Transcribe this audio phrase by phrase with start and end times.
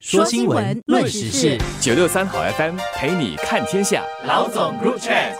[0.00, 4.02] 说新闻，论时事，九六三好 FM 陪你看天下。
[4.24, 5.34] 老总 Group Chat，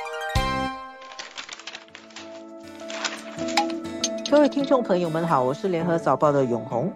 [4.30, 6.92] 各位听众朋友们好，我是联合早报的永红，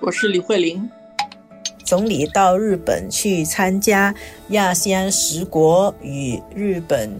[0.00, 0.88] 我是李慧玲。
[1.84, 4.14] 总理到日本去参加
[4.50, 7.10] 亚细安十国与日本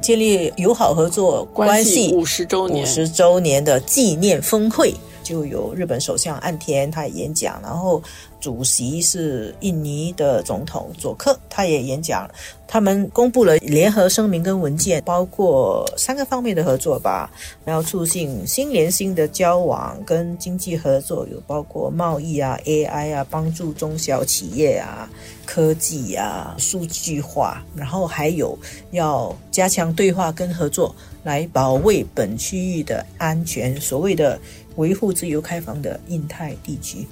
[0.00, 4.94] 建立友好合作关系五十周年五十周年的纪念峰会。
[5.30, 8.02] 就有日本首相岸田他也演讲，然后
[8.40, 12.28] 主席是印尼的总统佐克，他也演讲。
[12.66, 17.30] 他们公布了联合声明跟文件，包括三个方面的合作吧，
[17.64, 25.08] 然后促进新联新的交往跟经济合作，有包括贸易啊、AI 啊，帮助中小企业啊、
[25.44, 28.58] 科技啊、数据化，然后还有
[28.90, 33.80] 要加强对话跟合作，来保卫本区域的安全。
[33.80, 34.40] 所谓的。
[34.76, 37.06] 维护自由开放的印太地区，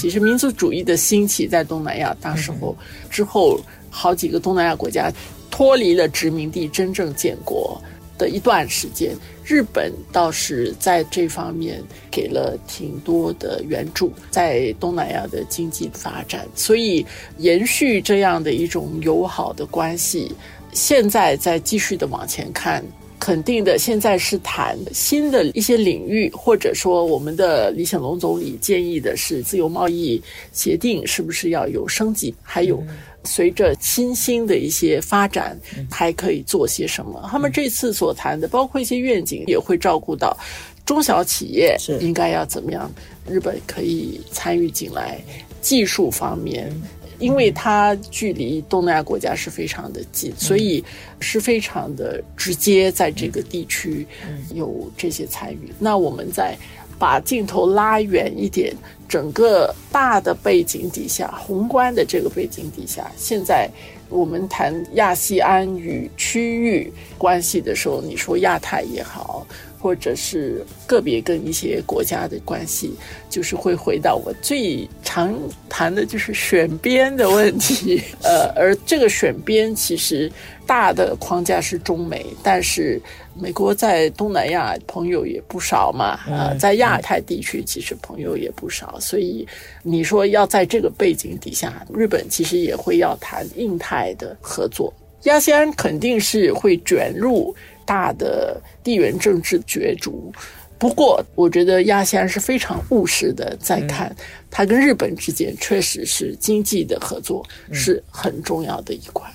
[0.00, 2.76] 其实民族主义的兴起在东南亚，当时候
[3.08, 5.10] 之后，好几个东南亚国家
[5.50, 7.80] 脱离了殖民地，真正建国
[8.18, 17.04] 的一段时间，日本倒是在这方面给了挺多的援助，在东南亚的经济发展，所以
[17.38, 20.34] 延续这样的一种友好的关系，
[20.72, 22.84] 现在在继续的往前看。
[23.20, 30.20] 肯定的，现在是谈新的一些领域，或者说我们的李显龙总理建议的是自由贸易
[30.52, 32.34] 协定是不是要有升级？
[32.42, 32.82] 还有
[33.24, 35.56] 随着新兴的一些发展，
[35.90, 37.28] 还可以做些什么？
[37.30, 40.34] 他们这次所谈的，包括一些愿景，也会照顾到
[40.86, 42.90] 中小企业应该要怎么样，
[43.28, 45.22] 日本可以参与进来，
[45.60, 46.72] 技术方面。
[47.20, 50.82] 因为它距离东南亚国家是非常的近，所以
[51.20, 54.04] 是非常的直接，在这个地区
[54.52, 55.72] 有这些参与。
[55.78, 56.56] 那我们再
[56.98, 58.74] 把镜头拉远一点，
[59.08, 63.70] 整个大的背景底下，宏观的这个背景底下，现在
[64.08, 69.46] 我们谈亚细安与区域关系的时候，你说亚太也好。
[69.82, 72.92] 或者是个别跟一些国家的关系，
[73.30, 75.36] 就是会回到我最常
[75.68, 78.00] 谈的就是选边的问题。
[78.22, 80.30] 呃，而这个选边其实
[80.64, 83.02] 大的框架是中美，但是
[83.34, 89.44] 美国在东南亚朋友也不少嘛，啊，在亚太地区其实朋友也不少，所以
[89.82, 94.94] 你说要在这个背景底下，日本其实也会要谈印太的合作，
[95.24, 97.52] 亚细安肯定是会卷入。
[97.86, 100.32] 大的地缘政治角逐，
[100.80, 104.16] 不过我觉得亚细安是非常务实的，在看
[104.50, 109.30] 它跟日本之间确实是经济的合作是很重要的一块。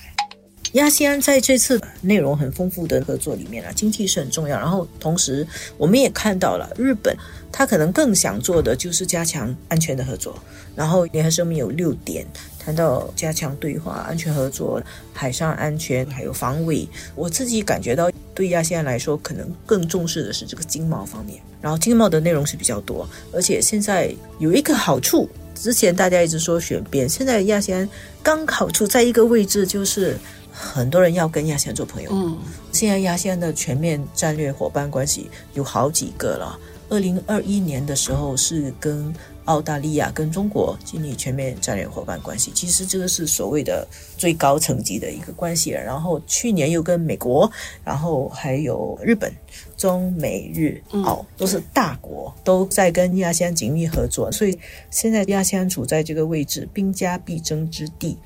[0.76, 4.58] 亚细安在这次内容很丰富的合作里面啊，经济是很重要。
[4.58, 5.46] 然后同时
[5.78, 7.16] 我们也看到了日本，
[7.52, 10.38] 他可能更想做的就是加强安全的合作。
[10.76, 12.26] 然后联合声明有六点。
[12.58, 14.82] 谈到加强对话、安全合作、
[15.14, 21.40] 海上安全还有防卫，我自己感觉到对亚细安来说，可能更重视的是这个经贸方面。
[21.62, 27.88] 然后经贸的内容是比较多，而且现在有一个好处，之前大家一直说选边，现在亚细安
[28.24, 30.18] 刚好处在一个位置，就是
[30.56, 32.10] 很多人要跟亚细安做朋友。
[32.14, 32.38] 嗯，
[32.72, 36.58] 现在亚细安的全面战略伙伴关系有好几个了。
[36.88, 39.14] 二零二一年的时候是跟。
[39.46, 45.70] 澳大利亚跟中国建立全面战略伙伴关系，其实这个是所谓的最高层级的一个关系。
[45.70, 47.48] 然后去年又跟美国，
[47.84, 49.32] 然后还有日本，
[49.78, 54.32] 中美日澳都是大国，都在跟亚细安紧密合作。
[54.32, 54.58] 所以
[54.90, 58.18] 现在亚细安处在这个位置，兵家必争之地。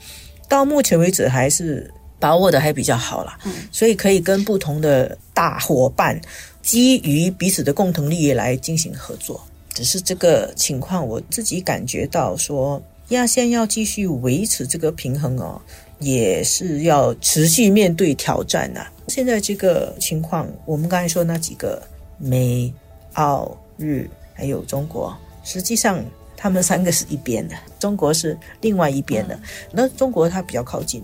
[0.47, 3.37] 到目前为止还是把握的还比较好了，
[3.71, 6.19] 所以可以跟不同的大伙伴，
[6.61, 9.41] 基于彼此的共同利益来进行合作。
[9.73, 15.61] 只是这个情况，我自己感觉到说，亚线要继续维持这个平衡哦，
[15.99, 18.85] 也是要持续面对挑战呐。
[19.07, 21.81] 现在这个情况，我们刚才说那几个
[22.17, 22.73] 美、
[23.13, 26.03] 澳、日还有中国，实际上。
[26.41, 29.37] 他们三个是一边的，中国是另外一边的。
[29.73, 31.03] 那中国它比较靠近，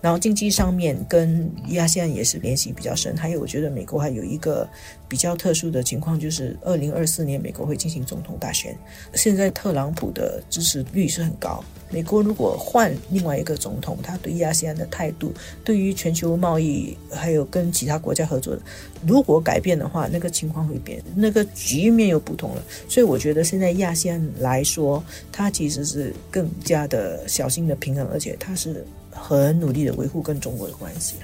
[0.00, 3.16] 然后经济上面跟亚细安也是联系比较深。
[3.16, 4.68] 还有，我觉得美国还有一个
[5.08, 8.76] 比较特殊的情况，就是二零二四年美国会进行总统大选。
[9.14, 11.62] 现在特朗普的支持率是很高。
[11.90, 15.32] 美国如果换另外一个总统，他对亚细安的态度，
[15.62, 18.62] 对于全球贸易还有跟其他国家合作的，
[19.06, 22.62] 如果改变的话，那个情况会变，那个局面又不同了。
[22.88, 28.84] 所以我觉得现在亚细安来说，它其实是更加的小心的平衡，而且它是
[29.14, 31.16] 很努力的维护跟中国的关系。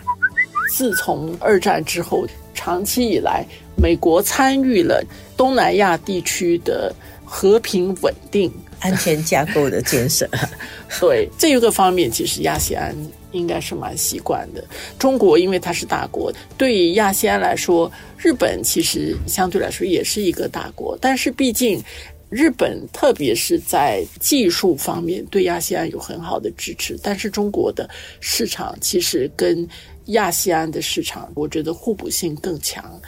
[0.72, 3.44] 自从二战之后，长期以来，
[3.76, 5.04] 美国参与了
[5.36, 6.94] 东南亚地区的。
[7.32, 10.28] 和平稳定、安全架构的建设。
[10.98, 12.92] 对这一个方面，其实亚细安
[13.30, 14.64] 应该是蛮习惯的。
[14.98, 17.88] 中国因为它是大国，对于亚细安来说，
[18.18, 21.80] 日本其实相对来说也是一个大国，但是毕竟。
[22.30, 27.90] 日本特别是在技术方面对亚细安有很好的支持，但是中国的
[28.20, 29.68] 市场其实跟
[30.06, 33.00] 亚细安的市场，我觉得互补性更强。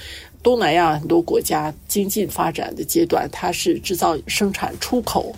[0.42, 5.32] 东南亚很多国家经济发展的阶段，它是制造、生产、出口，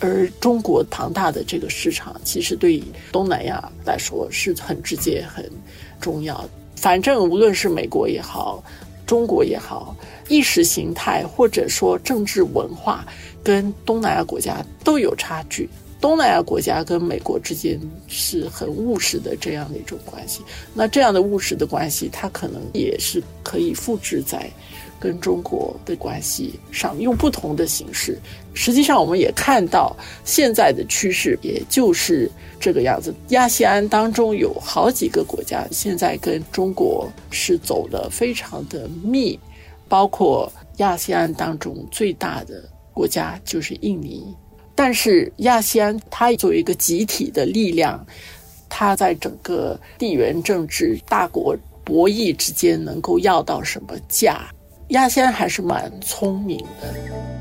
[0.00, 5.50] 而中国庞大的这个市场，其实对东南亚来说是很直接、很
[5.98, 6.46] 重要。
[6.76, 8.62] 反正无论是美国也好，
[9.10, 9.96] 中国也好，
[10.28, 13.04] 意识形态或者说政治文化。
[13.42, 15.68] 跟东南亚国家都有差距，
[16.00, 20.40] 东南亚国家跟美国之间是很务实的这样的一种关系。
[20.72, 24.50] 那这样的务实的关系，它可能也是可以复制在
[24.98, 28.18] 跟中国的关系上，用不同的形式。
[28.54, 29.94] 实际上，我们也看到
[30.24, 33.14] 现在的趋势，也就是这个样子。
[33.28, 39.38] 亚细安当中有好几个国家现在跟中国是走的非常的密，
[39.88, 42.64] 包括亚细安当中最大的。
[42.92, 44.26] 国家就是印尼，
[44.82, 48.02] 但是亚细安它作为一个集体的力量，
[48.66, 51.54] 它在整个地缘政治大国
[51.84, 54.40] 博弈之间能够要到什么价？
[54.88, 57.39] 亚细安还是蛮聪明的。